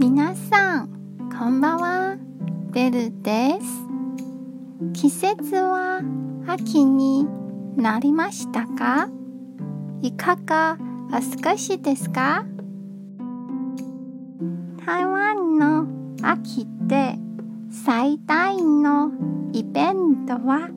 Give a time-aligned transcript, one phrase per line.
[0.00, 2.16] 皆さんこんばんは。
[2.72, 3.66] ベルです。
[4.94, 6.00] 季節は
[6.46, 7.26] 秋に
[7.76, 9.10] なりましたか？
[10.00, 10.78] いかが
[11.08, 11.10] お
[11.42, 12.46] 過ごしですか？
[14.86, 15.86] 台湾の
[16.22, 17.18] 秋で
[17.70, 19.12] 最大の
[19.52, 20.70] イベントは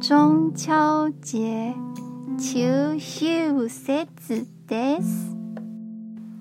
[0.00, 1.76] 中秋節
[2.52, 5.36] 中秋節です。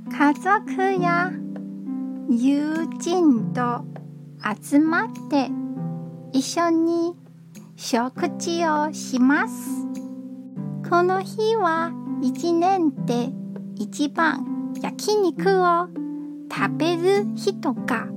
[0.10, 1.32] 家族や
[2.30, 3.86] 友人と
[4.62, 5.50] 集まって
[6.34, 7.14] 一緒に
[7.78, 9.88] 食事をします。
[10.90, 13.30] この日は一年で
[13.76, 15.88] 一番焼肉を
[16.52, 18.08] 食べる人が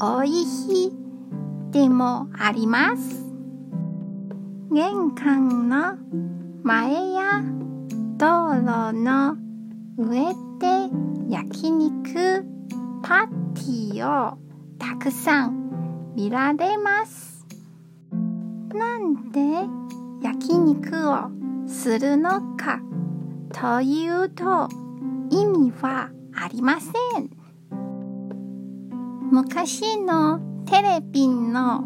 [0.00, 0.92] 多い日
[1.72, 3.24] でもあります。
[4.70, 5.96] 玄関の
[6.62, 7.42] 前や
[8.18, 9.36] 道路の
[9.98, 10.88] 上で
[11.28, 12.44] 焼肉
[13.02, 14.38] パーティーを
[14.78, 17.46] たくさん見られます。
[18.74, 19.40] なんで
[20.22, 21.30] 焼肉を
[21.66, 22.80] するのか
[23.52, 24.68] というと
[25.30, 27.30] 意味はありません。
[29.30, 31.84] 昔のテレビの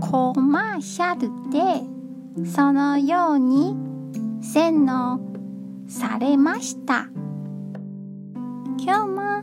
[0.00, 3.74] コマーシャルでそのように
[4.42, 5.20] 洗脳
[5.88, 7.08] されました。
[8.78, 9.42] 今日も